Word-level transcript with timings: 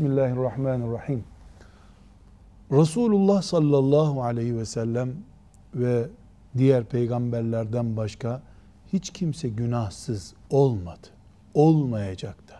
Bismillahirrahmanirrahim. 0.00 1.24
Resulullah 2.72 3.42
sallallahu 3.42 4.22
aleyhi 4.22 4.58
ve 4.58 4.64
sellem 4.64 5.14
ve 5.74 6.08
diğer 6.56 6.84
peygamberlerden 6.84 7.96
başka 7.96 8.42
hiç 8.92 9.10
kimse 9.10 9.48
günahsız 9.48 10.34
olmadı. 10.50 11.06
Olmayacak 11.54 12.48
da. 12.48 12.54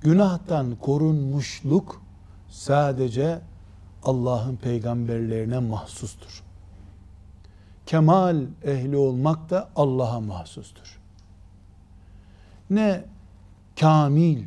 Günahtan 0.00 0.76
korunmuşluk 0.76 2.02
sadece 2.48 3.40
Allah'ın 4.02 4.56
peygamberlerine 4.56 5.58
mahsustur. 5.58 6.42
Kemal 7.86 8.46
ehli 8.64 8.96
olmak 8.96 9.50
da 9.50 9.70
Allah'a 9.76 10.20
mahsustur. 10.20 11.00
Ne 12.70 13.04
kamil 13.80 14.42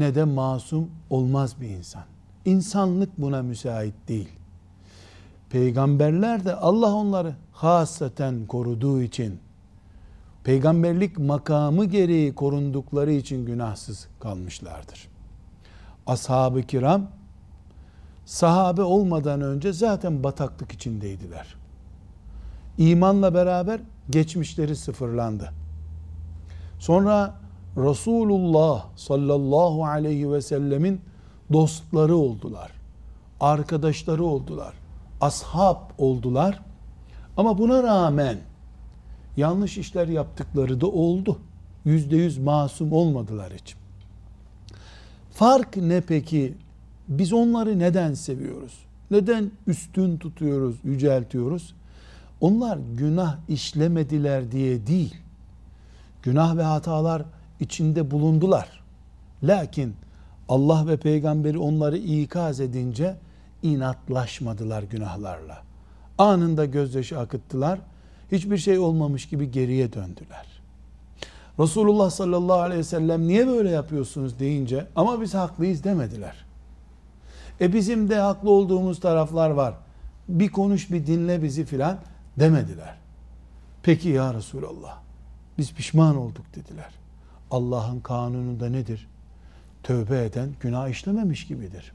ne 0.00 0.14
de 0.14 0.24
masum 0.24 0.90
olmaz 1.10 1.60
bir 1.60 1.68
insan. 1.68 2.02
İnsanlık 2.44 3.18
buna 3.18 3.42
müsait 3.42 3.94
değil. 4.08 4.28
Peygamberler 5.50 6.44
de 6.44 6.54
Allah 6.54 6.94
onları 6.94 7.34
hasaten 7.52 8.46
koruduğu 8.46 9.02
için 9.02 9.40
peygamberlik 10.44 11.18
makamı 11.18 11.84
gereği 11.84 12.34
korundukları 12.34 13.12
için 13.12 13.46
günahsız 13.46 14.08
kalmışlardır. 14.20 15.08
Ashab-ı 16.06 16.62
kiram 16.62 17.06
sahabe 18.24 18.82
olmadan 18.82 19.40
önce 19.40 19.72
zaten 19.72 20.24
bataklık 20.24 20.72
içindeydiler. 20.72 21.54
İmanla 22.78 23.34
beraber 23.34 23.80
geçmişleri 24.10 24.76
sıfırlandı. 24.76 25.52
Sonra 26.78 27.34
Resulullah 27.78 28.86
sallallahu 28.96 29.84
aleyhi 29.84 30.32
ve 30.32 30.42
sellemin 30.42 31.00
dostları 31.52 32.16
oldular. 32.16 32.70
Arkadaşları 33.40 34.24
oldular. 34.24 34.74
Ashab 35.20 35.76
oldular. 35.98 36.60
Ama 37.36 37.58
buna 37.58 37.82
rağmen 37.82 38.38
yanlış 39.36 39.78
işler 39.78 40.08
yaptıkları 40.08 40.80
da 40.80 40.86
oldu. 40.86 41.38
Yüzde 41.84 42.16
yüz 42.16 42.38
masum 42.38 42.92
olmadılar 42.92 43.52
hiç. 43.60 43.74
Fark 45.32 45.76
ne 45.76 46.00
peki? 46.00 46.54
Biz 47.08 47.32
onları 47.32 47.78
neden 47.78 48.14
seviyoruz? 48.14 48.78
Neden 49.10 49.50
üstün 49.66 50.16
tutuyoruz, 50.16 50.76
yüceltiyoruz? 50.84 51.74
Onlar 52.40 52.78
günah 52.96 53.36
işlemediler 53.48 54.52
diye 54.52 54.86
değil. 54.86 55.14
Günah 56.22 56.56
ve 56.56 56.62
hatalar 56.62 57.22
içinde 57.60 58.10
bulundular. 58.10 58.82
Lakin 59.42 59.96
Allah 60.48 60.86
ve 60.86 60.96
peygamberi 60.96 61.58
onları 61.58 61.96
ikaz 61.96 62.60
edince 62.60 63.16
inatlaşmadılar 63.62 64.82
günahlarla. 64.82 65.62
Anında 66.18 66.64
gözyaşı 66.64 67.18
akıttılar. 67.18 67.80
Hiçbir 68.32 68.58
şey 68.58 68.78
olmamış 68.78 69.28
gibi 69.28 69.50
geriye 69.50 69.92
döndüler. 69.92 70.46
Resulullah 71.58 72.10
sallallahu 72.10 72.60
aleyhi 72.60 72.80
ve 72.80 72.84
sellem 72.84 73.28
niye 73.28 73.46
böyle 73.46 73.70
yapıyorsunuz 73.70 74.38
deyince 74.38 74.86
ama 74.96 75.20
biz 75.20 75.34
haklıyız 75.34 75.84
demediler. 75.84 76.44
E 77.60 77.72
bizim 77.72 78.10
de 78.10 78.16
haklı 78.16 78.50
olduğumuz 78.50 79.00
taraflar 79.00 79.50
var. 79.50 79.74
Bir 80.28 80.48
konuş 80.48 80.90
bir 80.90 81.06
dinle 81.06 81.42
bizi 81.42 81.64
filan 81.64 81.98
demediler. 82.38 82.94
Peki 83.82 84.08
ya 84.08 84.34
Resulallah 84.34 84.98
biz 85.58 85.72
pişman 85.72 86.16
olduk 86.16 86.44
dediler. 86.54 86.90
Allah'ın 87.50 88.00
kanunu 88.00 88.60
da 88.60 88.68
nedir? 88.68 89.08
Tövbe 89.82 90.24
eden 90.24 90.48
günah 90.60 90.88
işlememiş 90.88 91.46
gibidir. 91.46 91.92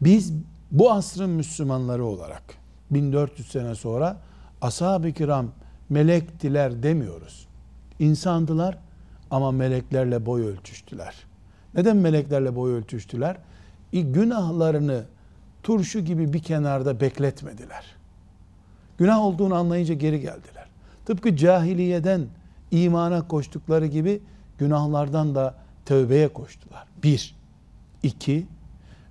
Biz 0.00 0.32
bu 0.70 0.92
asrın 0.92 1.30
Müslümanları 1.30 2.04
olarak 2.04 2.42
1400 2.90 3.48
sene 3.48 3.74
sonra 3.74 4.16
ashab-ı 4.60 5.12
kiram 5.12 5.46
melektiler 5.88 6.82
demiyoruz. 6.82 7.48
İnsandılar 7.98 8.78
ama 9.30 9.52
meleklerle 9.52 10.26
boy 10.26 10.46
ölçüştüler. 10.46 11.14
Neden 11.74 11.96
meleklerle 11.96 12.56
boy 12.56 12.72
ölçüştüler? 12.72 13.36
E, 13.92 14.00
günahlarını 14.00 15.04
turşu 15.62 16.00
gibi 16.00 16.32
bir 16.32 16.42
kenarda 16.42 17.00
bekletmediler. 17.00 17.84
Günah 18.98 19.20
olduğunu 19.20 19.54
anlayınca 19.54 19.94
geri 19.94 20.20
geldiler. 20.20 20.68
Tıpkı 21.06 21.36
cahiliyeden 21.36 22.26
imana 22.70 23.28
koştukları 23.28 23.86
gibi 23.86 24.22
günahlardan 24.58 25.34
da 25.34 25.54
tövbeye 25.84 26.28
koştular. 26.28 26.84
Bir. 27.02 27.36
iki. 28.02 28.46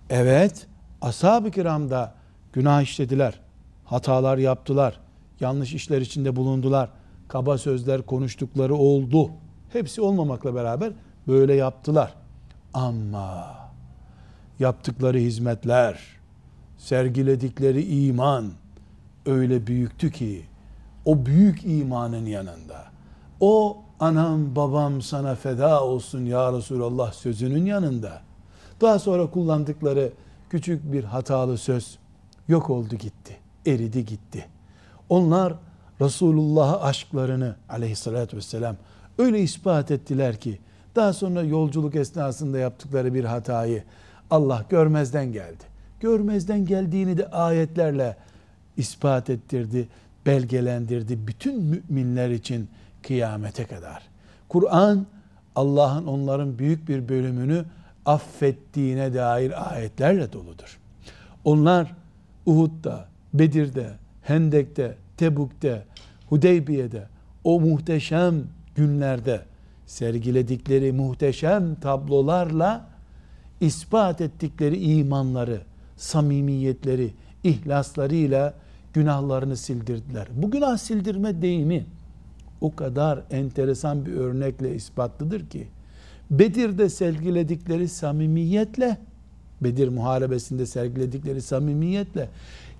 Evet, 0.09 0.67
ashab-ı 1.01 1.51
kiram 1.51 1.89
da 1.89 2.13
günah 2.53 2.81
işlediler. 2.81 3.39
Hatalar 3.85 4.37
yaptılar. 4.37 4.99
Yanlış 5.39 5.73
işler 5.73 6.01
içinde 6.01 6.35
bulundular. 6.35 6.89
Kaba 7.27 7.57
sözler 7.57 8.01
konuştukları 8.01 8.75
oldu. 8.75 9.31
Hepsi 9.73 10.01
olmamakla 10.01 10.55
beraber 10.55 10.93
böyle 11.27 11.53
yaptılar. 11.53 12.13
Ama 12.73 13.55
yaptıkları 14.59 15.17
hizmetler, 15.17 15.99
sergiledikleri 16.77 18.05
iman 18.05 18.51
öyle 19.25 19.67
büyüktü 19.67 20.11
ki 20.11 20.45
o 21.05 21.25
büyük 21.25 21.65
imanın 21.65 22.25
yanında 22.25 22.85
o 23.39 23.77
anam 23.99 24.55
babam 24.55 25.01
sana 25.01 25.35
feda 25.35 25.83
olsun 25.83 26.25
ya 26.25 26.53
Resulallah 26.53 27.13
sözünün 27.13 27.65
yanında 27.65 28.21
daha 28.81 28.99
sonra 28.99 29.29
kullandıkları 29.29 30.11
küçük 30.49 30.91
bir 30.93 31.03
hatalı 31.03 31.57
söz 31.57 31.97
yok 32.47 32.69
oldu 32.69 32.95
gitti. 32.95 33.37
Eridi 33.65 34.05
gitti. 34.05 34.45
Onlar 35.09 35.53
Resulullah'a 36.01 36.81
aşklarını 36.81 37.55
aleyhissalatü 37.69 38.37
vesselam 38.37 38.75
öyle 39.17 39.39
ispat 39.41 39.91
ettiler 39.91 40.39
ki 40.39 40.59
daha 40.95 41.13
sonra 41.13 41.43
yolculuk 41.43 41.95
esnasında 41.95 42.57
yaptıkları 42.57 43.13
bir 43.13 43.23
hatayı 43.23 43.83
Allah 44.29 44.65
görmezden 44.69 45.31
geldi. 45.31 45.63
Görmezden 45.99 46.65
geldiğini 46.65 47.17
de 47.17 47.31
ayetlerle 47.31 48.17
ispat 48.77 49.29
ettirdi, 49.29 49.87
belgelendirdi. 50.25 51.27
Bütün 51.27 51.63
müminler 51.63 52.29
için 52.29 52.69
kıyamete 53.03 53.65
kadar. 53.65 54.03
Kur'an 54.49 55.05
Allah'ın 55.55 56.07
onların 56.07 56.59
büyük 56.59 56.89
bir 56.89 57.09
bölümünü 57.09 57.65
affettiğine 58.05 59.13
dair 59.13 59.73
ayetlerle 59.73 60.33
doludur. 60.33 60.79
Onlar 61.43 61.95
Uhud'da, 62.45 63.07
Bedir'de, 63.33 63.89
Hendek'te, 64.23 64.95
Tebuk'te, 65.17 65.83
Hudeybiye'de 66.29 67.03
o 67.43 67.59
muhteşem 67.59 68.43
günlerde 68.75 69.41
sergiledikleri 69.85 70.91
muhteşem 70.91 71.75
tablolarla 71.75 72.87
ispat 73.61 74.21
ettikleri 74.21 74.77
imanları, 74.77 75.61
samimiyetleri, 75.97 77.13
ihlaslarıyla 77.43 78.53
günahlarını 78.93 79.57
sildirdiler. 79.57 80.27
Bu 80.33 80.51
günah 80.51 80.77
sildirme 80.77 81.41
deyimi 81.41 81.85
o 82.61 82.75
kadar 82.75 83.23
enteresan 83.31 84.05
bir 84.05 84.13
örnekle 84.13 84.75
ispatlıdır 84.75 85.49
ki 85.49 85.67
Bedir'de 86.31 86.89
sergiledikleri 86.89 87.87
samimiyetle 87.87 88.97
Bedir 89.61 89.87
muharebesinde 89.87 90.65
sergiledikleri 90.65 91.41
samimiyetle 91.41 92.29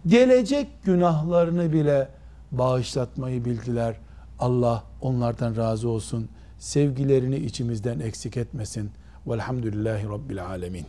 gelecek 0.08 0.68
günahlarını 0.84 1.74
bile 1.74 2.10
bağışlatmayı 2.52 3.46
bildiler. 3.46 3.96
Allah 4.40 4.84
onlardan 5.02 5.56
razı 5.56 5.90
olsun. 5.90 6.30
Sevgilerini 6.60 7.38
içimizden 7.38 8.00
eksik 8.00 8.38
etmesin. 8.38 8.92
Velhamdülillahi 9.28 10.10
Rabbil 10.10 10.46
Alemin. 10.46 10.86